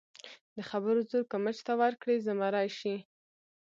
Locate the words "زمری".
2.27-2.69